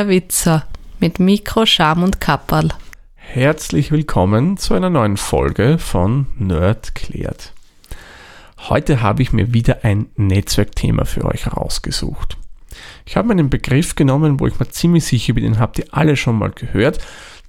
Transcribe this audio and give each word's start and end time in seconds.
der 0.00 0.08
Witzer 0.08 0.64
mit 0.98 1.20
Mikro, 1.20 1.66
Scham 1.66 2.02
und 2.02 2.22
Kapperl. 2.22 2.70
Herzlich 3.16 3.92
willkommen 3.92 4.56
zu 4.56 4.72
einer 4.72 4.88
neuen 4.88 5.18
Folge 5.18 5.76
von 5.76 6.26
Nerd 6.38 6.94
klärt. 6.94 7.52
Heute 8.70 9.02
habe 9.02 9.20
ich 9.20 9.34
mir 9.34 9.52
wieder 9.52 9.84
ein 9.84 10.06
Netzwerkthema 10.16 11.04
für 11.04 11.26
euch 11.26 11.54
rausgesucht. 11.54 12.38
Ich 13.04 13.18
habe 13.18 13.28
mir 13.28 13.34
einen 13.34 13.50
Begriff 13.50 13.94
genommen, 13.94 14.40
wo 14.40 14.46
ich 14.46 14.58
mir 14.58 14.70
ziemlich 14.70 15.04
sicher 15.04 15.34
bin, 15.34 15.44
den 15.44 15.58
habt 15.58 15.78
ihr 15.78 15.84
alle 15.90 16.16
schon 16.16 16.38
mal 16.38 16.50
gehört. 16.50 16.98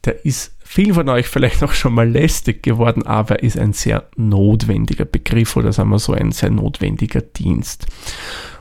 Der 0.04 0.26
ist 0.26 0.54
vielen 0.60 0.94
von 0.94 1.08
euch 1.08 1.30
vielleicht 1.30 1.64
auch 1.64 1.72
schon 1.72 1.94
mal 1.94 2.10
lästig 2.10 2.64
geworden, 2.64 3.08
aber 3.08 3.44
ist 3.44 3.58
ein 3.58 3.72
sehr 3.72 4.10
notwendiger 4.18 5.06
Begriff 5.06 5.56
oder 5.56 5.72
sagen 5.72 5.90
wir 5.92 6.00
so 6.00 6.12
ein 6.12 6.34
sehr 6.34 6.50
notwendiger 6.50 7.22
Dienst. 7.22 7.88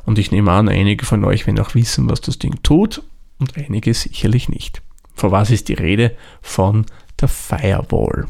Und 0.07 0.21
ich 0.21 0.31
nehme 0.31 0.53
an, 0.53 0.69
einige 0.69 1.05
von 1.05 1.25
euch 1.25 1.49
werden 1.49 1.59
auch 1.59 1.75
wissen, 1.75 2.09
was 2.09 2.21
das 2.21 2.39
Ding 2.39 2.63
tut 2.63 3.03
und 3.41 3.57
einige 3.57 3.93
sicherlich 3.95 4.49
nicht. 4.49 4.83
Vor 5.15 5.33
was 5.33 5.51
ist 5.51 5.69
die 5.69 5.75
Rede? 5.75 6.17
Von 6.41 6.87
der 7.21 7.29
Firewall. 7.29 8.27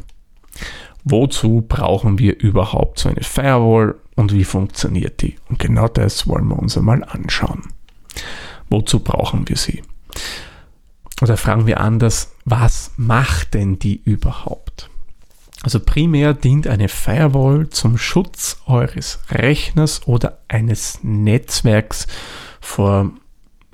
Wozu 1.04 1.64
brauchen 1.66 2.18
wir 2.18 2.38
überhaupt 2.40 2.98
so 2.98 3.08
eine 3.08 3.22
Firewall 3.22 3.96
und 4.16 4.32
wie 4.32 4.44
funktioniert 4.44 5.22
die? 5.22 5.36
Und 5.48 5.58
genau 5.58 5.88
das 5.88 6.26
wollen 6.26 6.48
wir 6.48 6.58
uns 6.58 6.76
einmal 6.76 7.04
anschauen. 7.04 7.62
Wozu 8.68 9.00
brauchen 9.00 9.48
wir 9.48 9.56
sie? 9.56 9.82
Oder 11.22 11.36
fragen 11.36 11.66
wir 11.66 11.80
anders, 11.80 12.32
was 12.44 12.92
macht 12.96 13.54
denn 13.54 13.78
die 13.78 14.00
überhaupt? 14.02 14.90
Also 15.62 15.78
primär 15.78 16.32
dient 16.32 16.66
eine 16.66 16.88
Firewall 16.88 17.68
zum 17.68 17.98
Schutz 17.98 18.60
eures 18.66 19.20
Rechners 19.30 20.06
oder 20.06 20.38
eines 20.48 21.00
Netzwerks 21.02 22.06
vor 22.60 23.12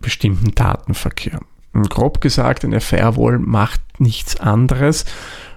bestimmten 0.00 0.54
Datenverkehr. 0.54 1.40
Und 1.72 1.90
grob 1.90 2.20
gesagt, 2.20 2.64
eine 2.64 2.80
Firewall 2.80 3.38
macht 3.38 3.80
nichts 3.98 4.36
anderes, 4.36 5.04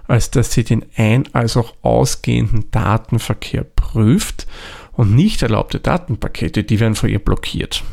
als 0.07 0.31
dass 0.31 0.51
sie 0.51 0.63
den 0.63 0.85
ein- 0.97 1.33
als 1.33 1.55
auch 1.55 1.73
ausgehenden 1.81 2.71
Datenverkehr 2.71 3.63
prüft 3.63 4.47
und 4.91 5.15
nicht 5.15 5.41
erlaubte 5.41 5.79
Datenpakete, 5.79 6.63
die 6.63 6.79
werden 6.79 6.95
vor 6.95 7.09
ihr 7.09 7.19
blockiert. 7.19 7.83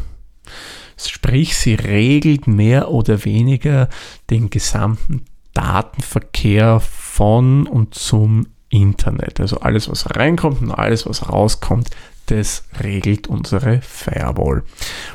Sprich, 0.96 1.56
sie 1.56 1.74
regelt 1.74 2.46
mehr 2.46 2.90
oder 2.90 3.24
weniger 3.24 3.88
den 4.30 4.48
gesamten 4.50 5.24
Datenverkehr 5.52 6.80
von 6.80 7.66
und 7.66 7.94
zum 7.94 8.46
Internet. 8.70 9.40
Also 9.40 9.60
alles, 9.60 9.88
was 9.88 10.16
reinkommt 10.16 10.62
und 10.62 10.70
alles, 10.70 11.06
was 11.06 11.28
rauskommt, 11.28 11.90
das 12.26 12.64
regelt 12.82 13.26
unsere 13.26 13.80
Firewall. 13.82 14.62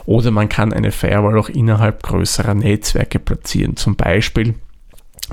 Oder 0.05 0.31
man 0.31 0.49
kann 0.49 0.73
eine 0.73 0.91
Firewall 0.91 1.37
auch 1.37 1.49
innerhalb 1.49 2.03
größerer 2.03 2.53
Netzwerke 2.53 3.19
platzieren. 3.19 3.75
Zum 3.75 3.95
Beispiel, 3.95 4.55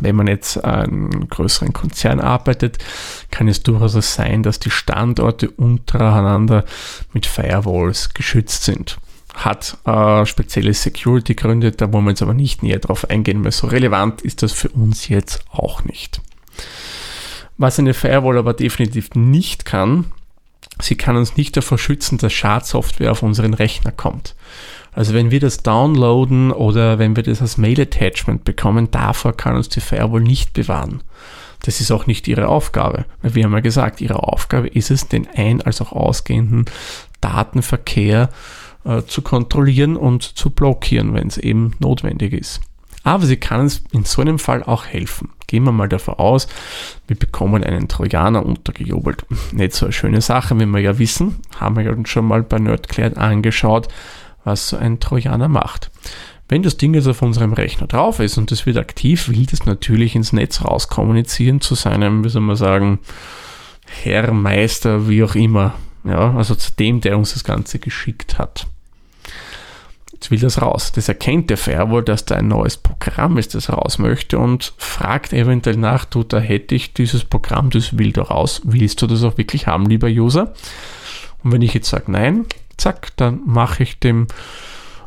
wenn 0.00 0.16
man 0.16 0.26
jetzt 0.26 0.62
an 0.62 1.10
einem 1.10 1.28
größeren 1.28 1.72
Konzern 1.72 2.20
arbeitet, 2.20 2.78
kann 3.30 3.48
es 3.48 3.62
durchaus 3.62 4.14
sein, 4.14 4.42
dass 4.42 4.58
die 4.58 4.70
Standorte 4.70 5.50
untereinander 5.50 6.64
mit 7.12 7.26
Firewalls 7.26 8.14
geschützt 8.14 8.64
sind 8.64 8.98
hat 9.34 9.76
äh, 9.84 10.26
spezielle 10.26 10.74
Security-Gründe, 10.74 11.72
da 11.72 11.92
wollen 11.92 12.04
wir 12.04 12.10
jetzt 12.10 12.22
aber 12.22 12.34
nicht 12.34 12.62
näher 12.62 12.78
drauf 12.78 13.08
eingehen, 13.08 13.44
weil 13.44 13.52
so 13.52 13.68
relevant 13.68 14.22
ist 14.22 14.42
das 14.42 14.52
für 14.52 14.68
uns 14.70 15.08
jetzt 15.08 15.44
auch 15.50 15.84
nicht. 15.84 16.20
Was 17.56 17.78
eine 17.78 17.94
Firewall 17.94 18.38
aber 18.38 18.54
definitiv 18.54 19.10
nicht 19.14 19.64
kann, 19.64 20.06
sie 20.80 20.96
kann 20.96 21.16
uns 21.16 21.36
nicht 21.36 21.56
davor 21.56 21.78
schützen, 21.78 22.18
dass 22.18 22.32
Schadsoftware 22.32 23.12
auf 23.12 23.22
unseren 23.22 23.54
Rechner 23.54 23.92
kommt. 23.92 24.34
Also 24.92 25.14
wenn 25.14 25.30
wir 25.30 25.40
das 25.40 25.58
downloaden 25.58 26.50
oder 26.50 26.98
wenn 26.98 27.14
wir 27.14 27.22
das 27.22 27.40
als 27.40 27.56
Mail-Attachment 27.58 28.44
bekommen, 28.44 28.90
davor 28.90 29.36
kann 29.36 29.56
uns 29.56 29.68
die 29.68 29.80
Firewall 29.80 30.22
nicht 30.22 30.52
bewahren. 30.54 31.02
Das 31.62 31.80
ist 31.80 31.90
auch 31.90 32.06
nicht 32.06 32.28
ihre 32.28 32.48
Aufgabe. 32.48 33.04
Wir 33.22 33.44
haben 33.44 33.52
ja 33.52 33.60
gesagt, 33.60 34.00
ihre 34.00 34.22
Aufgabe 34.22 34.68
ist 34.68 34.90
es, 34.90 35.08
den 35.08 35.26
ein- 35.34 35.60
als 35.62 35.80
auch 35.80 35.92
ausgehenden 35.92 36.64
Datenverkehr 37.20 38.30
äh, 38.84 39.02
zu 39.02 39.22
kontrollieren 39.22 39.96
und 39.96 40.22
zu 40.22 40.50
blockieren, 40.50 41.14
wenn 41.14 41.28
es 41.28 41.36
eben 41.36 41.72
notwendig 41.80 42.32
ist. 42.32 42.60
Aber 43.08 43.24
sie 43.24 43.38
kann 43.38 43.60
uns 43.60 43.82
in 43.90 44.04
so 44.04 44.20
einem 44.20 44.38
Fall 44.38 44.62
auch 44.62 44.84
helfen. 44.84 45.30
Gehen 45.46 45.64
wir 45.64 45.72
mal 45.72 45.88
davon 45.88 46.16
aus, 46.16 46.46
wir 47.06 47.16
bekommen 47.16 47.64
einen 47.64 47.88
Trojaner 47.88 48.44
untergejubelt. 48.44 49.24
Nicht 49.50 49.72
so 49.72 49.86
eine 49.86 49.94
schöne 49.94 50.20
Sache, 50.20 50.60
wie 50.60 50.66
wir 50.66 50.80
ja 50.80 50.98
wissen, 50.98 51.36
haben 51.58 51.78
wir 51.78 51.90
uns 51.90 52.10
schon 52.10 52.26
mal 52.26 52.42
bei 52.42 52.58
Nerdclared 52.58 53.16
angeschaut, 53.16 53.88
was 54.44 54.68
so 54.68 54.76
ein 54.76 55.00
Trojaner 55.00 55.48
macht. 55.48 55.90
Wenn 56.50 56.62
das 56.62 56.76
Ding 56.76 56.92
jetzt 56.92 57.08
auf 57.08 57.22
unserem 57.22 57.54
Rechner 57.54 57.86
drauf 57.86 58.20
ist 58.20 58.36
und 58.36 58.52
es 58.52 58.66
wird 58.66 58.76
aktiv, 58.76 59.30
will 59.30 59.46
das 59.46 59.64
natürlich 59.64 60.14
ins 60.14 60.34
Netz 60.34 60.62
rauskommunizieren 60.62 61.62
zu 61.62 61.76
seinem, 61.76 62.24
wie 62.24 62.28
soll 62.28 62.42
man 62.42 62.56
sagen, 62.56 62.98
Herr, 63.86 64.34
Meister, 64.34 65.08
wie 65.08 65.24
auch 65.24 65.34
immer. 65.34 65.76
Ja, 66.04 66.34
also 66.34 66.54
zu 66.54 66.72
dem, 66.72 67.00
der 67.00 67.16
uns 67.16 67.32
das 67.32 67.42
Ganze 67.42 67.78
geschickt 67.78 68.36
hat. 68.36 68.66
Jetzt 70.20 70.32
will 70.32 70.40
das 70.40 70.60
raus. 70.60 70.90
Das 70.90 71.08
erkennt 71.08 71.48
der 71.48 71.56
Firewall, 71.56 72.02
dass 72.02 72.24
da 72.24 72.34
ein 72.34 72.48
neues 72.48 72.76
Programm 72.76 73.38
ist, 73.38 73.54
das 73.54 73.70
raus 73.70 74.00
möchte 74.00 74.40
und 74.40 74.72
fragt 74.76 75.32
eventuell 75.32 75.76
nach, 75.76 76.04
du, 76.04 76.24
da 76.24 76.40
hätte 76.40 76.74
ich 76.74 76.92
dieses 76.92 77.22
Programm, 77.22 77.70
das 77.70 77.96
will 77.98 78.12
da 78.12 78.22
raus. 78.22 78.60
Willst 78.64 79.00
du 79.00 79.06
das 79.06 79.22
auch 79.22 79.38
wirklich 79.38 79.68
haben, 79.68 79.86
lieber 79.86 80.08
User? 80.08 80.54
Und 81.44 81.52
wenn 81.52 81.62
ich 81.62 81.72
jetzt 81.72 81.88
sage 81.88 82.10
nein, 82.10 82.46
zack, 82.76 83.16
dann 83.16 83.42
mache 83.46 83.84
ich 83.84 84.00
dem 84.00 84.26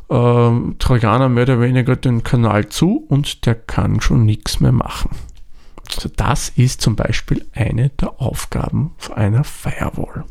ähm, 0.09 0.77
Trojaner 0.79 1.27
mehr 1.27 1.43
oder 1.43 1.59
weniger 1.59 1.97
den 1.97 2.23
Kanal 2.23 2.69
zu 2.69 3.05
und 3.09 3.45
der 3.45 3.55
kann 3.55 3.99
schon 3.99 4.25
nichts 4.25 4.61
mehr 4.61 4.71
machen. 4.71 5.09
Also 5.93 6.09
das 6.15 6.47
ist 6.47 6.79
zum 6.79 6.95
Beispiel 6.95 7.45
eine 7.53 7.89
der 7.89 8.21
Aufgaben 8.21 8.91
einer 9.13 9.43
Firewall. 9.43 10.23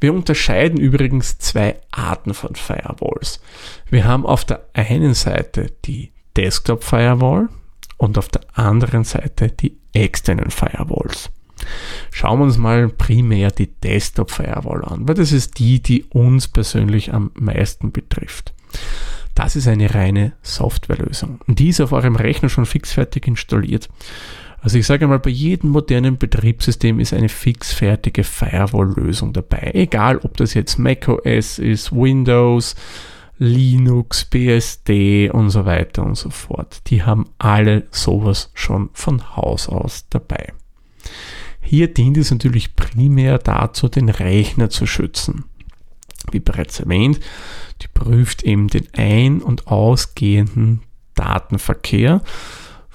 Wir 0.00 0.12
unterscheiden 0.12 0.78
übrigens 0.78 1.38
zwei 1.38 1.76
Arten 1.90 2.34
von 2.34 2.54
Firewalls. 2.54 3.40
Wir 3.88 4.04
haben 4.04 4.26
auf 4.26 4.44
der 4.44 4.66
einen 4.74 5.14
Seite 5.14 5.72
die 5.84 6.12
Desktop 6.36 6.84
Firewall 6.84 7.48
und 7.96 8.18
auf 8.18 8.28
der 8.28 8.42
anderen 8.54 9.04
Seite 9.04 9.48
die 9.48 9.78
externen 9.92 10.50
Firewalls. 10.50 11.30
Schauen 12.10 12.40
wir 12.40 12.44
uns 12.44 12.58
mal 12.58 12.88
primär 12.88 13.50
die 13.50 13.72
Desktop 13.80 14.30
Firewall 14.30 14.84
an, 14.84 15.08
weil 15.08 15.14
das 15.14 15.32
ist 15.32 15.58
die, 15.58 15.80
die 15.80 16.04
uns 16.04 16.48
persönlich 16.48 17.14
am 17.14 17.30
meisten 17.34 17.92
betrifft. 17.92 18.52
Das 19.34 19.56
ist 19.56 19.68
eine 19.68 19.94
reine 19.94 20.32
Softwarelösung. 20.42 21.40
Die 21.46 21.68
ist 21.68 21.80
auf 21.80 21.92
eurem 21.92 22.16
Rechner 22.16 22.48
schon 22.48 22.66
fixfertig 22.66 23.26
installiert. 23.26 23.88
Also 24.66 24.78
ich 24.78 24.86
sage 24.88 25.06
mal, 25.06 25.20
bei 25.20 25.30
jedem 25.30 25.70
modernen 25.70 26.18
Betriebssystem 26.18 26.98
ist 26.98 27.14
eine 27.14 27.28
fixfertige 27.28 28.24
Firewall-Lösung 28.24 29.32
dabei. 29.32 29.70
Egal, 29.74 30.18
ob 30.18 30.36
das 30.38 30.54
jetzt 30.54 30.76
macOS 30.76 31.60
ist, 31.60 31.92
Windows, 31.92 32.74
Linux, 33.38 34.24
BSD 34.24 35.30
und 35.30 35.50
so 35.50 35.66
weiter 35.66 36.04
und 36.04 36.16
so 36.16 36.30
fort. 36.30 36.80
Die 36.88 37.04
haben 37.04 37.26
alle 37.38 37.86
sowas 37.92 38.50
schon 38.54 38.90
von 38.92 39.36
Haus 39.36 39.68
aus 39.68 40.06
dabei. 40.10 40.52
Hier 41.60 41.94
dient 41.94 42.16
es 42.16 42.32
natürlich 42.32 42.74
primär 42.74 43.38
dazu, 43.38 43.88
den 43.88 44.08
Rechner 44.08 44.68
zu 44.68 44.84
schützen. 44.84 45.44
Wie 46.32 46.40
bereits 46.40 46.80
erwähnt, 46.80 47.20
die 47.82 47.88
prüft 47.94 48.42
eben 48.42 48.66
den 48.66 48.88
ein- 48.94 49.42
und 49.42 49.68
ausgehenden 49.68 50.80
Datenverkehr 51.14 52.20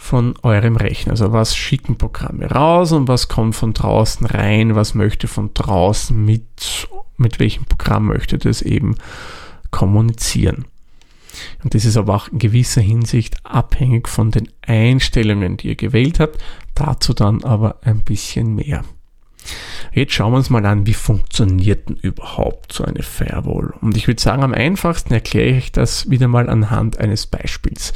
von 0.01 0.33
eurem 0.41 0.77
Rechner. 0.77 1.11
Also 1.11 1.31
was 1.31 1.55
schicken 1.55 1.95
Programme 1.95 2.49
raus 2.49 2.91
und 2.91 3.07
was 3.07 3.27
kommt 3.27 3.55
von 3.55 3.73
draußen 3.73 4.25
rein, 4.25 4.75
was 4.75 4.95
möchte 4.95 5.27
von 5.27 5.51
draußen 5.53 6.25
mit, 6.25 6.87
mit 7.17 7.39
welchem 7.39 7.65
Programm 7.65 8.07
möchte 8.07 8.39
das 8.39 8.63
eben 8.63 8.95
kommunizieren. 9.69 10.65
Und 11.63 11.75
das 11.75 11.85
ist 11.85 11.97
aber 11.97 12.15
auch 12.15 12.27
in 12.29 12.39
gewisser 12.39 12.81
Hinsicht 12.81 13.37
abhängig 13.45 14.09
von 14.09 14.31
den 14.31 14.49
Einstellungen, 14.63 15.55
die 15.57 15.69
ihr 15.69 15.75
gewählt 15.75 16.19
habt. 16.19 16.43
Dazu 16.73 17.13
dann 17.13 17.43
aber 17.43 17.77
ein 17.83 18.03
bisschen 18.03 18.55
mehr. 18.55 18.83
Jetzt 19.93 20.13
schauen 20.13 20.33
wir 20.33 20.37
uns 20.37 20.49
mal 20.49 20.65
an, 20.65 20.87
wie 20.87 20.93
funktioniert 20.93 21.87
denn 21.87 21.95
überhaupt 21.95 22.73
so 22.73 22.83
eine 22.83 23.03
Firewall. 23.03 23.73
Und 23.81 23.95
ich 23.95 24.07
würde 24.07 24.21
sagen, 24.21 24.43
am 24.43 24.53
einfachsten 24.53 25.13
erkläre 25.13 25.57
ich 25.57 25.71
das 25.71 26.09
wieder 26.09 26.27
mal 26.27 26.49
anhand 26.49 26.97
eines 26.97 27.27
Beispiels. 27.27 27.93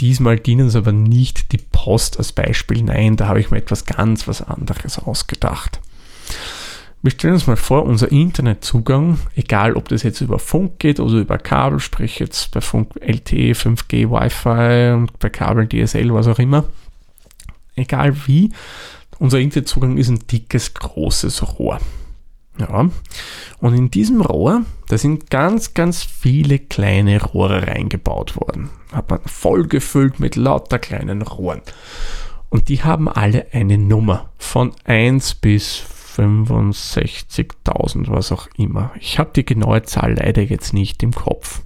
Diesmal 0.00 0.38
dienen 0.38 0.66
uns 0.66 0.76
aber 0.76 0.92
nicht 0.92 1.52
die 1.52 1.58
Post 1.58 2.18
als 2.18 2.32
Beispiel. 2.32 2.82
Nein, 2.82 3.16
da 3.16 3.28
habe 3.28 3.40
ich 3.40 3.50
mir 3.50 3.58
etwas 3.58 3.86
ganz 3.86 4.28
was 4.28 4.42
anderes 4.42 4.98
ausgedacht. 4.98 5.80
Wir 7.02 7.12
stellen 7.12 7.34
uns 7.34 7.46
mal 7.46 7.56
vor, 7.56 7.84
unser 7.84 8.10
Internetzugang, 8.10 9.18
egal 9.36 9.74
ob 9.74 9.88
das 9.88 10.02
jetzt 10.02 10.20
über 10.20 10.38
Funk 10.38 10.80
geht 10.80 10.98
oder 10.98 11.18
über 11.18 11.38
Kabel, 11.38 11.78
sprich 11.78 12.18
jetzt 12.18 12.50
bei 12.50 12.60
Funk 12.60 12.96
LTE, 13.00 13.52
5G, 13.52 14.10
Wi-Fi 14.10 14.94
und 14.94 15.18
bei 15.18 15.28
Kabel 15.28 15.68
DSL, 15.68 16.12
was 16.12 16.26
auch 16.26 16.38
immer, 16.38 16.64
egal 17.76 18.16
wie, 18.26 18.50
unser 19.18 19.38
Internetzugang 19.38 19.98
ist 19.98 20.08
ein 20.08 20.26
dickes, 20.26 20.74
großes 20.74 21.58
Rohr. 21.58 21.78
Ja. 22.58 22.88
Und 23.60 23.74
in 23.74 23.90
diesem 23.90 24.20
Rohr, 24.20 24.62
da 24.88 24.98
sind 24.98 25.30
ganz, 25.30 25.74
ganz 25.74 26.02
viele 26.04 26.58
kleine 26.58 27.22
Rohre 27.22 27.66
reingebaut 27.66 28.36
worden. 28.36 28.70
Hat 28.92 29.10
man 29.10 29.20
voll 29.26 29.66
gefüllt 29.66 30.20
mit 30.20 30.36
lauter 30.36 30.78
kleinen 30.78 31.22
Rohren. 31.22 31.62
Und 32.48 32.68
die 32.68 32.84
haben 32.84 33.08
alle 33.08 33.46
eine 33.52 33.76
Nummer 33.76 34.30
von 34.38 34.72
1 34.84 35.34
bis 35.36 35.82
65.000, 36.16 38.06
was 38.08 38.32
auch 38.32 38.48
immer. 38.56 38.92
Ich 39.00 39.18
habe 39.18 39.30
die 39.34 39.44
genaue 39.44 39.82
Zahl 39.82 40.14
leider 40.14 40.42
jetzt 40.42 40.72
nicht 40.72 41.02
im 41.02 41.12
Kopf. 41.12 41.60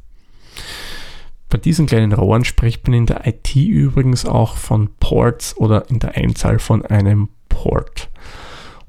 Bei 1.48 1.58
diesen 1.58 1.86
kleinen 1.86 2.12
Rohren 2.12 2.44
spricht 2.44 2.86
man 2.86 2.94
in 2.94 3.06
der 3.06 3.26
IT 3.26 3.54
übrigens 3.54 4.24
auch 4.24 4.56
von 4.56 4.88
Ports 5.00 5.56
oder 5.56 5.90
in 5.90 5.98
der 5.98 6.16
Einzahl 6.16 6.58
von 6.60 6.84
einem 6.86 7.28
Port. 7.48 8.08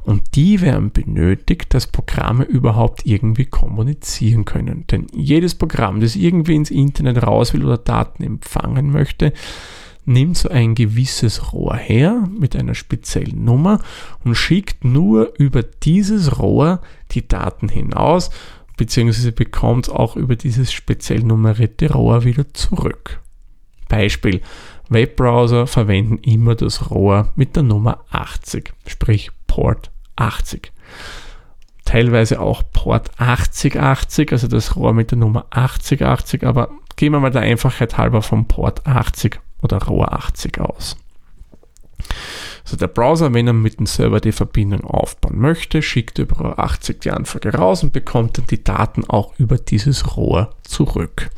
Und 0.04 0.36
die 0.36 0.62
werden 0.62 0.92
benötigt, 0.92 1.74
dass 1.74 1.88
Programme 1.88 2.44
überhaupt 2.44 3.06
irgendwie 3.06 3.46
kommunizieren 3.46 4.46
können. 4.46 4.86
Denn 4.88 5.08
jedes 5.14 5.56
Programm, 5.56 6.00
das 6.02 6.16
irgendwie 6.16 6.56
ins 6.56 6.72
Internet 6.72 7.24
raus 7.24 7.54
will 7.54 7.64
oder 7.64 7.78
Daten 7.78 8.24
empfangen 8.24 8.92
möchte, 8.92 9.34
nimmt 10.06 10.38
so 10.38 10.50
ein 10.50 10.76
gewisses 10.76 11.54
Rohr 11.54 11.76
her 11.76 12.28
mit 12.38 12.56
einer 12.56 12.74
speziellen 12.74 13.44
Nummer 13.44 13.80
und 14.24 14.36
schickt 14.36 14.84
nur 14.84 15.34
über 15.38 15.62
dieses 15.62 16.40
Rohr 16.40 16.82
die 17.12 17.28
Daten 17.28 17.70
hinaus, 17.70 18.32
beziehungsweise 18.78 19.32
bekommt 19.32 19.90
auch 19.90 20.16
über 20.16 20.36
dieses 20.36 20.72
speziell 20.72 21.20
nummerierte 21.22 21.94
Rohr 21.94 22.24
wieder 22.24 22.52
zurück. 22.54 23.22
Beispiel, 23.88 24.42
Webbrowser 24.90 25.68
verwenden 25.68 26.18
immer 26.18 26.56
das 26.56 26.90
Rohr 26.90 27.32
mit 27.36 27.56
der 27.56 27.64
Nummer 27.64 28.04
80, 28.10 28.74
sprich 28.88 29.32
Port 29.52 29.92
80. 30.16 30.72
Teilweise 31.84 32.40
auch 32.40 32.64
Port 32.72 33.12
8080, 33.18 34.32
also 34.32 34.48
das 34.48 34.78
Rohr 34.78 34.94
mit 34.94 35.12
der 35.12 35.18
Nummer 35.18 35.46
8080, 35.50 36.46
aber 36.46 36.70
gehen 36.96 37.12
wir 37.12 37.20
mal 37.20 37.32
der 37.32 37.42
Einfachheit 37.42 37.98
halber 37.98 38.22
vom 38.22 38.48
Port 38.48 38.88
80 38.88 39.42
oder 39.62 39.80
Rohr 39.80 40.14
80 40.14 40.62
aus. 40.62 40.96
Also 42.64 42.78
der 42.78 42.88
Browser, 42.88 43.34
wenn 43.34 43.48
er 43.48 43.52
mit 43.52 43.78
dem 43.78 43.88
Server 43.88 44.22
die 44.22 44.32
Verbindung 44.32 44.86
aufbauen 44.86 45.38
möchte, 45.38 45.82
schickt 45.82 46.18
über 46.18 46.38
Rohr 46.38 46.60
80 46.60 47.02
die 47.02 47.12
Anfrage 47.12 47.54
raus 47.54 47.84
und 47.84 47.92
bekommt 47.92 48.38
dann 48.38 48.48
die 48.48 48.64
Daten 48.64 49.04
auch 49.10 49.38
über 49.38 49.58
dieses 49.58 50.16
Rohr 50.16 50.56
zurück. 50.64 51.30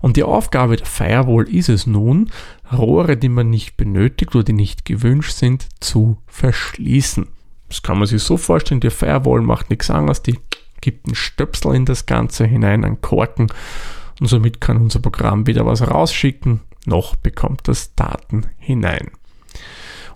Und 0.00 0.16
die 0.16 0.22
Aufgabe 0.22 0.76
der 0.76 0.86
Firewall 0.86 1.48
ist 1.48 1.68
es 1.68 1.86
nun, 1.86 2.30
Rohre, 2.72 3.16
die 3.16 3.28
man 3.28 3.50
nicht 3.50 3.76
benötigt 3.76 4.34
oder 4.34 4.44
die 4.44 4.52
nicht 4.52 4.84
gewünscht 4.84 5.32
sind, 5.32 5.66
zu 5.80 6.18
verschließen. 6.26 7.26
Das 7.68 7.82
kann 7.82 7.98
man 7.98 8.06
sich 8.06 8.22
so 8.22 8.36
vorstellen, 8.36 8.80
die 8.80 8.90
Firewall 8.90 9.42
macht 9.42 9.70
nichts 9.70 9.90
anderes, 9.90 10.22
die 10.22 10.38
gibt 10.80 11.06
einen 11.06 11.16
Stöpsel 11.16 11.74
in 11.74 11.84
das 11.84 12.06
Ganze 12.06 12.46
hinein, 12.46 12.84
einen 12.84 13.00
Korken 13.00 13.48
und 14.20 14.26
somit 14.26 14.60
kann 14.60 14.78
unser 14.78 15.00
Programm 15.00 15.46
wieder 15.46 15.66
was 15.66 15.86
rausschicken, 15.86 16.60
noch 16.86 17.16
bekommt 17.16 17.68
das 17.68 17.94
Daten 17.94 18.46
hinein. 18.58 19.10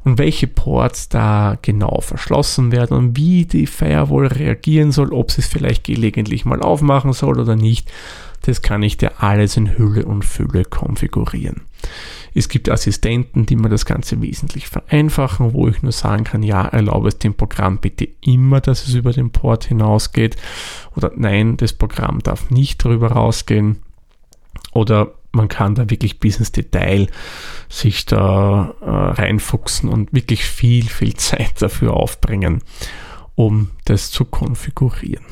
Und 0.04 0.18
welche 0.18 0.48
Ports 0.48 1.08
da 1.08 1.56
genau 1.62 2.00
verschlossen 2.00 2.72
werden 2.72 2.96
und 2.96 3.16
wie 3.16 3.46
die 3.46 3.66
Firewall 3.66 4.26
reagieren 4.26 4.90
soll, 4.90 5.12
ob 5.12 5.30
sie 5.30 5.42
es 5.42 5.46
vielleicht 5.46 5.84
gelegentlich 5.84 6.44
mal 6.44 6.60
aufmachen 6.60 7.12
soll 7.12 7.38
oder 7.38 7.54
nicht, 7.54 7.90
das 8.42 8.62
kann 8.62 8.82
ich 8.82 8.96
dir 8.96 9.22
alles 9.22 9.56
in 9.56 9.78
Hülle 9.78 10.04
und 10.04 10.24
Fülle 10.24 10.64
konfigurieren. 10.64 11.62
Es 12.34 12.48
gibt 12.48 12.68
Assistenten, 12.68 13.46
die 13.46 13.56
mir 13.56 13.68
das 13.68 13.84
Ganze 13.86 14.20
wesentlich 14.20 14.68
vereinfachen, 14.68 15.52
wo 15.52 15.68
ich 15.68 15.82
nur 15.82 15.92
sagen 15.92 16.24
kann, 16.24 16.42
ja, 16.42 16.66
erlaube 16.66 17.08
es 17.08 17.18
dem 17.18 17.34
Programm 17.34 17.78
bitte 17.78 18.08
immer, 18.20 18.60
dass 18.60 18.86
es 18.86 18.94
über 18.94 19.12
den 19.12 19.30
Port 19.30 19.64
hinausgeht 19.64 20.36
oder 20.96 21.12
nein, 21.14 21.56
das 21.56 21.72
Programm 21.72 22.20
darf 22.20 22.50
nicht 22.50 22.84
darüber 22.84 23.12
rausgehen 23.12 23.82
oder 24.72 25.12
man 25.32 25.48
kann 25.48 25.74
da 25.74 25.90
wirklich 25.90 26.20
bis 26.20 26.38
ins 26.38 26.52
Detail 26.52 27.08
sich 27.68 28.06
da 28.06 28.74
äh, 28.80 28.84
reinfuchsen 28.86 29.88
und 29.88 30.12
wirklich 30.12 30.44
viel, 30.44 30.84
viel 30.84 31.14
Zeit 31.16 31.60
dafür 31.60 31.94
aufbringen, 31.94 32.62
um 33.34 33.70
das 33.86 34.10
zu 34.10 34.24
konfigurieren. 34.24 35.24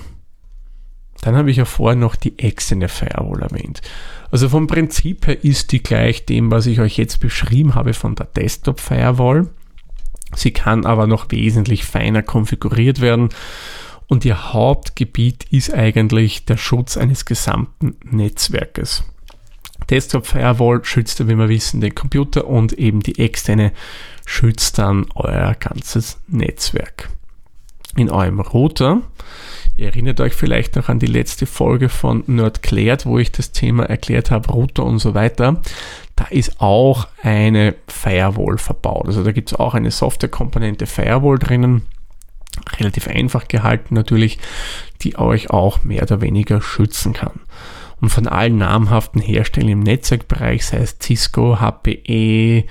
Dann 1.21 1.37
habe 1.37 1.51
ich 1.51 1.59
ja 1.59 1.67
vorher 1.67 1.97
noch 1.97 2.17
die 2.17 2.39
externe 2.39 2.89
Firewall 2.89 3.43
erwähnt. 3.43 3.83
Also 4.31 4.49
vom 4.49 4.67
Prinzip 4.67 5.27
her 5.27 5.45
ist 5.45 5.73
die 5.73 5.83
gleich 5.83 6.25
dem, 6.25 6.51
was 6.51 6.65
ich 6.65 6.81
euch 6.81 6.97
jetzt 6.97 7.21
beschrieben 7.21 7.75
habe 7.75 7.93
von 7.93 8.15
der 8.15 8.27
Desktop 8.27 8.81
Firewall. 8.81 9.51
Sie 10.35 10.53
kann 10.53 10.87
aber 10.87 11.07
noch 11.07 11.31
wesentlich 11.31 11.85
feiner 11.85 12.23
konfiguriert 12.23 13.03
werden 13.03 13.29
und 14.07 14.25
ihr 14.25 14.53
Hauptgebiet 14.53 15.45
ist 15.51 15.75
eigentlich 15.75 16.45
der 16.45 16.57
Schutz 16.57 16.97
eines 16.97 17.27
gesamten 17.27 17.97
Netzwerkes. 18.05 19.05
Desktop 19.91 20.27
Firewall 20.27 20.85
schützt, 20.85 21.27
wie 21.27 21.37
wir 21.37 21.49
wissen, 21.49 21.81
den 21.81 21.95
Computer 21.95 22.47
und 22.47 22.73
eben 22.75 23.01
die 23.01 23.19
externe 23.19 23.73
schützt 24.25 24.79
dann 24.79 25.07
euer 25.15 25.55
ganzes 25.55 26.21
Netzwerk. 26.29 27.11
In 27.97 28.11
eurem 28.11 28.41
Router 28.41 29.03
Ihr 29.81 29.87
erinnert 29.87 30.21
euch 30.21 30.35
vielleicht 30.35 30.77
noch 30.77 30.91
an 30.91 30.99
die 30.99 31.07
letzte 31.07 31.47
Folge 31.47 31.89
von 31.89 32.23
Nerdklärt, 32.27 33.07
wo 33.07 33.19
ich 33.19 33.33
das 33.33 33.53
Thema 33.53 33.85
erklärt 33.85 34.31
habe, 34.31 34.53
Router 34.53 34.85
und 34.85 34.99
so 34.99 35.15
weiter. 35.15 35.63
Da 36.17 36.27
ist 36.27 36.61
auch 36.61 37.09
eine 37.23 37.75
Firewall 37.87 38.59
verbaut. 38.59 39.07
Also 39.07 39.25
da 39.25 39.33
gibt 39.33 39.53
es 39.53 39.59
auch 39.59 39.73
eine 39.73 39.91
Softwarekomponente 39.91 40.85
Firewall 40.85 41.39
drinnen. 41.39 41.87
Relativ 42.79 43.09
einfach 43.09 43.49
gehalten 43.49 43.95
natürlich, 43.95 44.39
die 45.01 45.17
euch 45.17 45.49
auch 45.49 45.83
mehr 45.83 46.03
oder 46.03 46.21
weniger 46.21 46.61
schützen 46.61 47.15
kann. 47.15 47.41
Und 48.01 48.09
von 48.09 48.27
allen 48.27 48.59
namhaften 48.59 49.21
Herstellern 49.21 49.71
im 49.71 49.81
Netzwerkbereich, 49.81 50.65
sei 50.65 50.79
es 50.79 50.97
Cisco, 51.01 51.61
HPE 51.61 52.65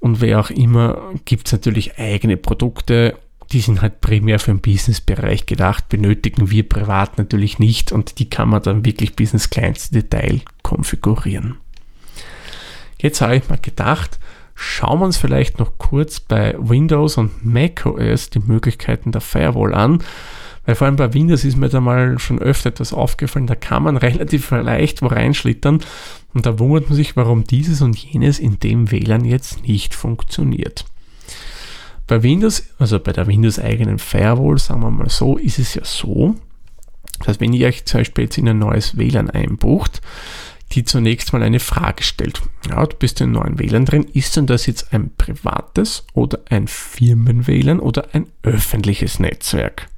und 0.00 0.20
wer 0.20 0.40
auch 0.40 0.50
immer, 0.50 1.12
gibt 1.24 1.46
es 1.46 1.52
natürlich 1.52 1.98
eigene 1.98 2.36
Produkte 2.36 3.16
die 3.52 3.60
sind 3.60 3.82
halt 3.82 4.00
primär 4.00 4.38
für 4.38 4.50
den 4.50 4.60
Business-Bereich 4.60 5.46
gedacht, 5.46 5.88
benötigen 5.88 6.50
wir 6.50 6.68
privat 6.68 7.18
natürlich 7.18 7.58
nicht 7.58 7.92
und 7.92 8.18
die 8.18 8.28
kann 8.28 8.48
man 8.48 8.62
dann 8.62 8.84
wirklich 8.84 9.14
bis 9.14 9.32
ins 9.32 9.50
kleinste 9.50 10.02
Detail 10.02 10.40
konfigurieren. 10.62 11.56
Jetzt 13.00 13.20
habe 13.20 13.36
ich 13.36 13.48
mal 13.48 13.58
gedacht, 13.58 14.18
schauen 14.54 15.00
wir 15.00 15.04
uns 15.04 15.16
vielleicht 15.16 15.58
noch 15.58 15.78
kurz 15.78 16.18
bei 16.18 16.56
Windows 16.58 17.18
und 17.18 17.44
macOS 17.44 18.30
die 18.30 18.40
Möglichkeiten 18.40 19.12
der 19.12 19.20
Firewall 19.20 19.74
an, 19.74 20.02
weil 20.66 20.74
vor 20.74 20.86
allem 20.86 20.96
bei 20.96 21.14
Windows 21.14 21.44
ist 21.44 21.56
mir 21.56 21.68
da 21.68 21.80
mal 21.80 22.18
schon 22.18 22.40
öfter 22.40 22.68
etwas 22.68 22.92
aufgefallen, 22.92 23.46
da 23.46 23.54
kann 23.54 23.84
man 23.84 23.96
relativ 23.96 24.50
leicht 24.50 25.00
wo 25.00 25.06
reinschlittern 25.06 25.80
und 26.34 26.44
da 26.44 26.58
wundert 26.58 26.90
man 26.90 26.96
sich, 26.96 27.16
warum 27.16 27.44
dieses 27.44 27.80
und 27.80 27.96
jenes 27.96 28.38
in 28.38 28.58
dem 28.60 28.90
WLAN 28.90 29.24
jetzt 29.24 29.66
nicht 29.66 29.94
funktioniert. 29.94 30.84
Bei 32.06 32.22
Windows, 32.22 32.64
also 32.78 33.00
bei 33.00 33.12
der 33.12 33.26
Windows 33.26 33.58
eigenen 33.58 33.98
Firewall, 33.98 34.58
sagen 34.58 34.82
wir 34.82 34.90
mal 34.90 35.08
so, 35.08 35.38
ist 35.38 35.58
es 35.58 35.74
ja 35.74 35.84
so, 35.84 36.34
dass 37.24 37.40
wenn 37.40 37.52
ihr 37.52 37.68
euch 37.68 37.84
zum 37.84 38.00
Beispiel 38.00 38.24
jetzt 38.24 38.38
in 38.38 38.48
ein 38.48 38.58
neues 38.58 38.96
WLAN 38.96 39.30
einbucht, 39.30 40.02
die 40.72 40.84
zunächst 40.84 41.32
mal 41.32 41.42
eine 41.42 41.60
Frage 41.60 42.02
stellt. 42.02 42.42
Ja, 42.68 42.84
du 42.84 42.96
bist 42.96 43.20
in 43.20 43.32
neuen 43.32 43.58
WLAN 43.58 43.84
drin. 43.84 44.06
Ist 44.12 44.36
denn 44.36 44.46
das 44.46 44.66
jetzt 44.66 44.92
ein 44.92 45.10
privates 45.16 46.04
oder 46.12 46.40
ein 46.50 46.66
Firmen-WLAN 46.66 47.78
oder 47.78 48.08
ein 48.12 48.26
öffentliches 48.42 49.20
Netzwerk? 49.20 49.88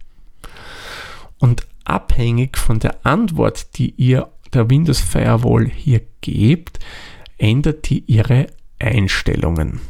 Und 1.38 1.66
abhängig 1.84 2.56
von 2.58 2.78
der 2.78 3.06
Antwort, 3.06 3.78
die 3.78 3.90
ihr 3.96 4.28
der 4.52 4.68
Windows 4.70 5.00
Firewall 5.00 5.66
hier 5.68 6.02
gebt, 6.20 6.78
ändert 7.38 7.88
die 7.88 8.04
ihre 8.06 8.48
Einstellungen. 8.78 9.80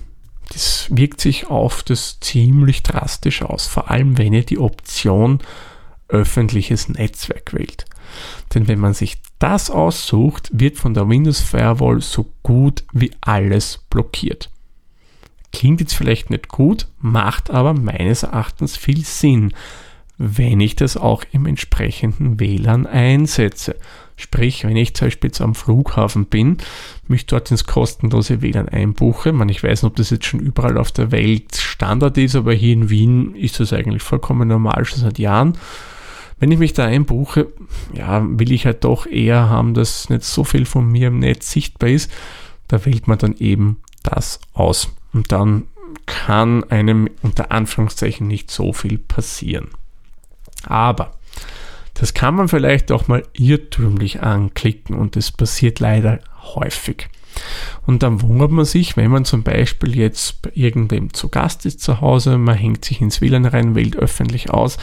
Das 0.51 0.87
wirkt 0.91 1.21
sich 1.21 1.49
auf 1.49 1.83
das 1.83 2.21
ziemlich 2.21 2.83
drastisch 2.83 3.43
aus, 3.43 3.67
vor 3.67 3.91
allem 3.91 4.17
wenn 4.19 4.33
ihr 4.33 4.45
die 4.45 4.59
Option 4.59 5.41
öffentliches 6.09 6.89
Netzwerk 6.89 7.53
wählt. 7.53 7.85
Denn 8.55 8.67
wenn 8.67 8.79
man 8.79 8.95
sich 8.95 9.19
das 9.39 9.71
aussucht, 9.71 10.49
wird 10.53 10.79
von 10.79 10.95
der 10.95 11.09
Windows 11.09 11.41
Firewall 11.41 12.01
so 12.01 12.33
gut 12.43 12.85
wie 12.93 13.11
alles 13.21 13.81
blockiert. 13.91 14.51
Klingt 15.53 15.81
jetzt 15.81 15.95
vielleicht 15.95 16.31
nicht 16.31 16.49
gut, 16.49 16.87
macht 16.99 17.51
aber 17.51 17.75
meines 17.75 18.23
Erachtens 18.23 18.77
viel 18.77 19.05
Sinn, 19.05 19.53
wenn 20.19 20.61
ich 20.61 20.75
das 20.75 20.97
auch 20.97 21.23
im 21.33 21.47
entsprechenden 21.47 22.41
WLAN 22.41 22.87
einsetze. 22.87 23.77
Sprich, 24.17 24.65
wenn 24.65 24.77
ich 24.77 24.95
zum 24.95 25.07
Beispiel 25.07 25.29
jetzt 25.29 25.41
am 25.41 25.55
Flughafen 25.55 26.27
bin, 26.27 26.59
mich 27.07 27.27
dort 27.27 27.53
ins 27.53 27.65
kostenlose 27.65 28.43
WLAN 28.43 28.69
einbuche, 28.69 29.33
man, 29.33 29.49
ich 29.49 29.63
weiß 29.63 29.83
nicht, 29.83 29.91
ob 29.91 29.97
das 29.97 30.11
jetzt 30.11 30.27
schon 30.27 30.41
überall 30.41 30.77
auf 30.77 30.91
der 30.91 31.13
Welt 31.13 31.55
Standard 31.55 32.19
ist, 32.19 32.35
aber 32.35 32.53
hier 32.53 32.73
in 32.73 32.91
Wien 32.91 33.37
ist 33.37 33.61
das 33.61 33.73
eigentlich 33.73 34.03
vollkommen 34.03 34.49
normal 34.49 34.85
schon 34.85 34.99
seit 34.99 35.21
Jahren. 35.21 35.57
Wenn 36.41 36.51
ich 36.51 36.59
mich 36.59 36.73
da 36.73 36.85
einbuche, 36.85 37.49
ja, 37.93 38.25
will 38.29 38.51
ich 38.53 38.67
halt 38.67 38.83
doch 38.85 39.07
eher 39.07 39.49
haben, 39.49 39.75
dass 39.75 40.11
nicht 40.11 40.25
so 40.25 40.43
viel 40.43 40.67
von 40.67 40.87
mir 40.91 41.09
im 41.09 41.21
Netz 41.21 41.51
sichtbar 41.51 41.91
ist. 41.91 42.11
Da 42.67 42.85
wählt 42.85 43.07
man 43.09 43.19
dann 43.19 43.37
eben 43.39 43.79
das 44.03 44.41
aus. 44.53 44.93
Und 45.13 45.33
dann 45.33 45.65
kann 46.07 46.65
einem 46.65 47.09
unter 47.23 47.51
Anführungszeichen 47.51 48.27
nicht 48.27 48.51
so 48.51 48.73
viel 48.73 48.99
passieren. 48.99 49.69
Aber 50.65 51.13
das 51.95 52.15
kann 52.15 52.35
man 52.35 52.49
vielleicht 52.49 52.93
auch 52.93 53.09
mal 53.09 53.23
irrtümlich 53.33 54.23
anklicken 54.23 54.97
und 54.97 55.17
das 55.17 55.33
passiert 55.33 55.81
leider 55.81 56.21
häufig. 56.55 57.09
Und 57.87 58.03
dann 58.03 58.23
wundert 58.23 58.51
man 58.51 58.65
sich, 58.65 58.97
wenn 58.97 59.11
man 59.11 59.25
zum 59.25 59.43
Beispiel 59.43 59.97
jetzt 59.97 60.43
bei 60.43 60.51
irgendwem 60.55 61.13
zu 61.13 61.29
Gast 61.29 61.67
ist 61.67 61.81
zu 61.81 62.01
Hause, 62.01 62.39
man 62.39 62.57
hängt 62.57 62.85
sich 62.85 63.01
ins 63.01 63.21
WLAN 63.21 63.45
rein, 63.45 63.75
wählt 63.75 63.97
öffentlich 63.97 64.51
aus 64.51 64.79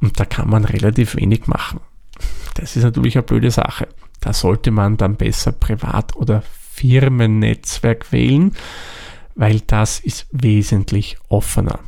und 0.00 0.18
da 0.20 0.24
kann 0.24 0.48
man 0.48 0.64
relativ 0.64 1.16
wenig 1.16 1.46
machen. 1.46 1.80
Das 2.54 2.76
ist 2.76 2.84
natürlich 2.84 3.16
eine 3.16 3.24
blöde 3.24 3.50
Sache. 3.50 3.88
Da 4.20 4.32
sollte 4.32 4.70
man 4.70 4.96
dann 4.96 5.16
besser 5.16 5.52
Privat- 5.52 6.16
oder 6.16 6.42
Firmennetzwerk 6.72 8.12
wählen, 8.12 8.52
weil 9.34 9.60
das 9.60 10.00
ist 10.00 10.26
wesentlich 10.30 11.16
offener. 11.28 11.80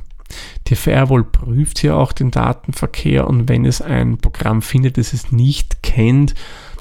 Die 0.68 0.74
Firewall 0.74 1.24
prüft 1.24 1.82
ja 1.82 1.94
auch 1.94 2.12
den 2.12 2.30
Datenverkehr 2.30 3.26
und 3.26 3.48
wenn 3.48 3.64
es 3.64 3.80
ein 3.80 4.18
Programm 4.18 4.62
findet, 4.62 4.98
das 4.98 5.12
es 5.12 5.32
nicht 5.32 5.82
kennt, 5.82 6.34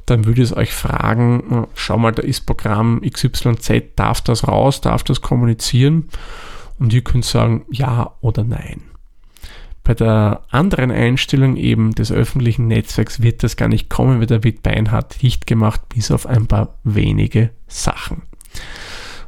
dann 0.06 0.26
würde 0.26 0.42
es 0.42 0.56
euch 0.56 0.74
fragen, 0.74 1.68
schau 1.74 1.98
mal, 1.98 2.12
da 2.12 2.22
ist 2.22 2.46
Programm 2.46 3.02
XYZ, 3.02 3.96
darf 3.96 4.22
das 4.22 4.48
raus, 4.48 4.82
darf 4.82 5.04
das 5.04 5.22
kommunizieren? 5.22 6.10
Und 6.78 6.94
ihr 6.94 7.04
könnt 7.04 7.26
sagen 7.26 7.66
ja 7.72 8.12
oder 8.22 8.44
nein. 8.44 8.82
Bei 9.84 9.94
der 9.94 10.42
anderen 10.50 10.92
Einstellung 10.92 11.58
eben 11.58 11.94
des 11.94 12.12
öffentlichen 12.12 12.68
Netzwerks 12.68 13.22
wird 13.22 13.44
das 13.44 13.56
gar 13.56 13.68
nicht 13.68 13.90
kommen, 13.90 14.20
weil 14.20 14.28
da 14.28 14.44
wird 14.44 14.64
beinhart 14.64 15.22
dicht 15.22 15.48
gemacht, 15.48 15.82
bis 15.90 16.12
auf 16.12 16.26
ein 16.26 16.48
paar 16.48 16.76
wenige 16.84 17.52
Sachen. 17.68 18.24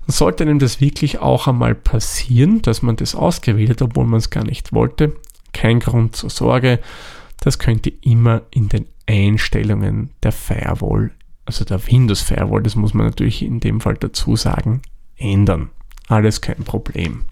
Sollte 0.07 0.43
einem 0.43 0.59
das 0.59 0.79
wirklich 0.79 1.19
auch 1.19 1.47
einmal 1.47 1.75
passieren, 1.75 2.61
dass 2.61 2.81
man 2.81 2.95
das 2.95 3.13
ausgewählt 3.13 3.71
hat, 3.71 3.81
obwohl 3.81 4.05
man 4.05 4.19
es 4.19 4.29
gar 4.29 4.45
nicht 4.45 4.71
wollte, 4.71 5.13
kein 5.53 5.79
Grund 5.79 6.15
zur 6.15 6.29
Sorge. 6.29 6.79
Das 7.41 7.59
könnt 7.59 7.85
ihr 7.87 7.93
immer 8.01 8.43
in 8.49 8.69
den 8.69 8.85
Einstellungen 9.05 10.11
der 10.23 10.31
Firewall, 10.31 11.11
also 11.45 11.65
der 11.65 11.85
Windows 11.87 12.21
Firewall, 12.21 12.63
das 12.63 12.75
muss 12.75 12.93
man 12.93 13.07
natürlich 13.07 13.41
in 13.43 13.59
dem 13.59 13.81
Fall 13.81 13.95
dazu 13.95 14.35
sagen, 14.35 14.81
ändern. 15.17 15.69
Alles 16.07 16.41
kein 16.41 16.63
Problem. 16.63 17.25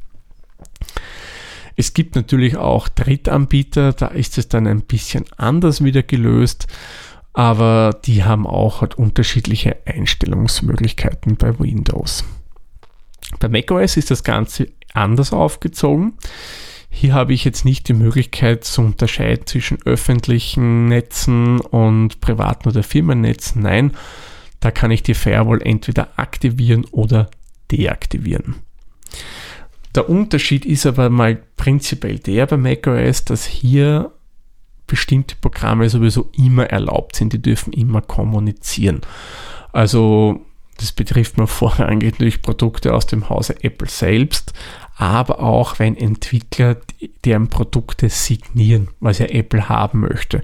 Es 1.76 1.94
gibt 1.94 2.16
natürlich 2.16 2.56
auch 2.56 2.88
Drittanbieter, 2.88 3.94
da 3.94 4.08
ist 4.08 4.38
es 4.38 4.48
dann 4.48 4.68
ein 4.68 4.82
bisschen 4.82 5.26
anders 5.38 5.84
wieder 5.84 6.04
gelöst, 6.04 6.68
aber 7.34 8.00
die 8.06 8.24
haben 8.24 8.48
auch 8.48 8.80
halt 8.80 8.96
unterschiedliche 8.96 9.78
Einstellungsmöglichkeiten 9.86 11.36
bei 11.36 11.60
Windows. 11.60 12.24
Bei 13.40 13.50
macOS 13.50 13.98
ist 13.98 14.12
das 14.12 14.24
Ganze 14.24 14.70
anders 14.94 15.34
aufgezogen. 15.34 16.14
Hier 16.90 17.14
habe 17.14 17.34
ich 17.34 17.44
jetzt 17.44 17.66
nicht 17.66 17.90
die 17.90 17.94
Möglichkeit 17.94 18.64
zu 18.64 18.82
unterscheiden 18.82 19.46
zwischen 19.46 19.80
öffentlichen 19.84 20.88
Netzen 20.88 21.60
und 21.60 22.22
privaten 22.22 22.70
oder 22.70 22.84
Firmennetzen. 22.84 23.62
Nein, 23.64 23.92
da 24.62 24.72
kann 24.72 24.92
ich 24.92 25.04
die 25.04 25.14
Firewall 25.14 25.62
entweder 25.62 26.18
aktivieren 26.18 26.86
oder 26.92 27.30
deaktivieren. 27.72 28.56
Der 29.94 30.10
Unterschied 30.10 30.66
ist 30.66 30.86
aber 30.86 31.10
mal 31.10 31.36
prinzipiell 31.58 32.20
der 32.20 32.48
bei 32.48 32.58
macOS, 32.58 33.26
dass 33.26 33.46
hier 33.46 34.12
bestimmte 34.88 35.36
Programme 35.36 35.90
sowieso 35.90 36.30
immer 36.38 36.66
erlaubt 36.68 37.16
sind, 37.16 37.34
die 37.34 37.42
dürfen 37.42 37.74
immer 37.74 38.02
kommunizieren. 38.02 39.02
Also 39.72 40.46
das 40.78 40.92
betrifft 40.92 41.38
man 41.38 41.48
vorrangig 41.48 42.18
durch 42.18 42.42
Produkte 42.42 42.94
aus 42.94 43.08
dem 43.08 43.30
Hause 43.30 43.56
Apple 43.64 43.90
selbst, 43.90 44.54
aber 44.98 45.40
auch 45.40 45.80
wenn 45.80 45.96
Entwickler 45.96 46.78
deren 47.24 47.48
Produkte 47.48 48.10
signieren, 48.10 48.90
was 49.00 49.20
ja 49.20 49.26
Apple 49.28 49.70
haben 49.70 50.02
möchte, 50.02 50.44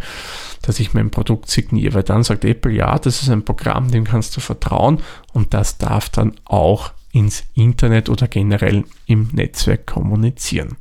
dass 0.61 0.79
ich 0.79 0.93
mein 0.93 1.09
Produkt 1.09 1.49
signiere, 1.49 1.95
weil 1.95 2.03
dann 2.03 2.23
sagt 2.23 2.45
Apple, 2.45 2.71
ja, 2.71 2.97
das 2.97 3.21
ist 3.21 3.29
ein 3.29 3.45
Programm, 3.45 3.91
dem 3.91 4.03
kannst 4.03 4.35
du 4.35 4.41
vertrauen 4.41 5.01
und 5.33 5.53
das 5.53 5.77
darf 5.77 6.09
dann 6.09 6.33
auch 6.45 6.91
ins 7.11 7.43
Internet 7.55 8.09
oder 8.09 8.27
generell 8.27 8.85
im 9.05 9.29
Netzwerk 9.33 9.85
kommunizieren. 9.85 10.77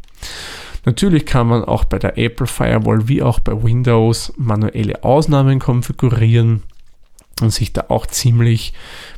Natürlich 0.84 1.26
kann 1.26 1.48
man 1.48 1.64
auch 1.64 1.84
bei 1.84 1.98
der 1.98 2.16
Apple 2.16 2.46
Firewall 2.46 3.08
wie 3.08 3.22
auch 3.22 3.40
bei 3.40 3.62
Windows 3.62 4.32
manuelle 4.36 5.04
Ausnahmen 5.04 5.58
konfigurieren 5.58 6.62
und 7.42 7.50
sich 7.50 7.72
da 7.72 7.86
auch 7.88 8.06
ziemlich, 8.06 8.72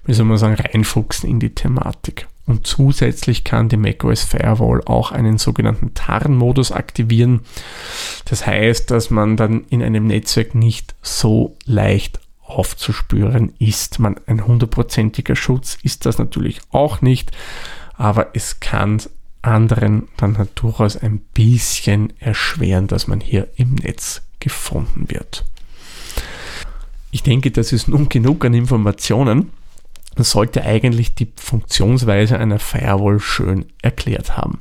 wie 0.04 0.14
soll 0.14 0.26
man 0.26 0.38
sagen, 0.38 0.54
reinfuchsen 0.54 1.28
in 1.28 1.40
die 1.40 1.54
Thematik. 1.54 2.28
Und 2.44 2.66
zusätzlich 2.66 3.44
kann 3.44 3.68
die 3.68 3.76
macOS 3.76 4.24
Firewall 4.24 4.82
auch 4.84 5.12
einen 5.12 5.38
sogenannten 5.38 5.94
Tarnmodus 5.94 6.72
aktivieren. 6.72 7.40
Das 8.24 8.46
heißt, 8.46 8.90
dass 8.90 9.10
man 9.10 9.36
dann 9.36 9.64
in 9.68 9.82
einem 9.82 10.08
Netzwerk 10.08 10.54
nicht 10.54 10.94
so 11.02 11.56
leicht 11.64 12.20
aufzuspüren 12.40 13.52
ist. 13.58 14.00
Man, 14.00 14.16
ein 14.26 14.46
hundertprozentiger 14.46 15.36
Schutz 15.36 15.78
ist 15.82 16.04
das 16.04 16.18
natürlich 16.18 16.60
auch 16.70 17.00
nicht, 17.00 17.30
aber 17.94 18.30
es 18.34 18.58
kann 18.60 19.00
anderen 19.40 20.08
dann 20.16 20.38
halt 20.38 20.50
durchaus 20.54 20.96
ein 20.96 21.18
bisschen 21.18 22.12
erschweren, 22.18 22.86
dass 22.86 23.06
man 23.06 23.20
hier 23.20 23.48
im 23.56 23.74
Netz 23.74 24.22
gefunden 24.40 25.08
wird. 25.08 25.44
Ich 27.12 27.22
denke, 27.22 27.50
das 27.50 27.72
ist 27.72 27.88
nun 27.88 28.08
genug 28.08 28.44
an 28.44 28.54
Informationen. 28.54 29.50
Man 30.16 30.24
sollte 30.24 30.64
eigentlich 30.64 31.14
die 31.14 31.30
Funktionsweise 31.36 32.38
einer 32.38 32.58
Firewall 32.58 33.20
schön 33.20 33.66
erklärt 33.82 34.36
haben. 34.36 34.60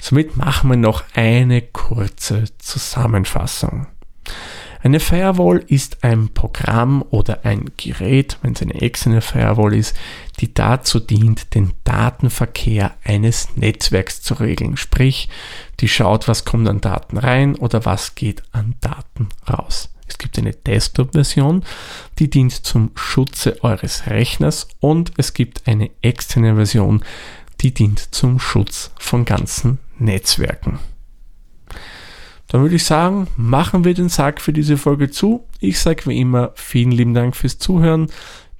Somit 0.00 0.36
machen 0.36 0.68
wir 0.68 0.76
noch 0.76 1.04
eine 1.14 1.62
kurze 1.62 2.44
Zusammenfassung. 2.58 3.86
Eine 4.82 4.98
Firewall 5.00 5.64
ist 5.66 6.02
ein 6.02 6.28
Programm 6.28 7.04
oder 7.10 7.44
ein 7.44 7.70
Gerät, 7.76 8.38
wenn 8.42 8.52
es 8.52 8.62
eine 8.62 8.80
externe 8.80 9.20
Firewall 9.20 9.74
ist, 9.74 9.96
die 10.40 10.52
dazu 10.52 10.98
dient, 10.98 11.54
den 11.54 11.72
Datenverkehr 11.84 12.94
eines 13.04 13.56
Netzwerks 13.56 14.22
zu 14.22 14.34
regeln. 14.34 14.76
Sprich, 14.76 15.28
die 15.80 15.88
schaut, 15.88 16.26
was 16.26 16.44
kommt 16.44 16.68
an 16.68 16.80
Daten 16.80 17.16
rein 17.16 17.54
oder 17.54 17.84
was 17.84 18.16
geht 18.16 18.42
an 18.52 18.74
Daten 18.80 19.28
raus. 19.48 19.90
Es 20.06 20.18
gibt 20.18 20.38
eine 20.38 20.52
Desktop-Version, 20.52 21.64
die 22.18 22.30
dient 22.30 22.52
zum 22.52 22.90
Schutze 22.94 23.62
eures 23.62 24.06
Rechners 24.06 24.68
und 24.80 25.12
es 25.16 25.34
gibt 25.34 25.66
eine 25.66 25.90
externe 26.02 26.54
Version, 26.54 27.04
die 27.60 27.72
dient 27.72 28.14
zum 28.14 28.38
Schutz 28.38 28.92
von 28.98 29.24
ganzen 29.24 29.78
Netzwerken. 29.98 30.78
Dann 32.48 32.62
würde 32.62 32.76
ich 32.76 32.84
sagen, 32.84 33.26
machen 33.36 33.84
wir 33.84 33.94
den 33.94 34.08
Sack 34.08 34.40
für 34.40 34.52
diese 34.52 34.76
Folge 34.76 35.10
zu. 35.10 35.44
Ich 35.58 35.80
sage 35.80 36.06
wie 36.06 36.20
immer 36.20 36.52
vielen 36.54 36.92
lieben 36.92 37.14
Dank 37.14 37.34
fürs 37.34 37.58
Zuhören. 37.58 38.06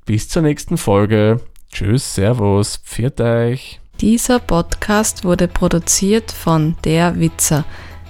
Bis 0.04 0.28
zur 0.28 0.42
nächsten 0.42 0.76
Folge. 0.76 1.40
Tschüss, 1.70 2.14
Servus, 2.14 2.78
pfiat 2.78 3.20
euch. 3.20 3.80
Dieser 4.00 4.40
Podcast 4.40 5.24
wurde 5.24 5.48
produziert 5.48 6.32
von 6.32 6.76
Der 6.84 7.18
Witzer. 7.18 7.64